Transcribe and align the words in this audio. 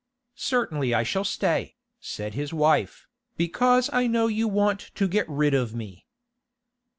'Certainly 0.33 0.95
I 0.95 1.03
shall 1.03 1.23
stay,' 1.23 1.75
said 1.99 2.33
his 2.33 2.51
wife, 2.51 3.05
'because 3.37 3.87
I 3.93 4.07
know 4.07 4.25
you 4.25 4.47
want 4.47 4.79
to 4.95 5.07
get 5.07 5.29
rid 5.29 5.53
of 5.53 5.75
me. 5.75 6.07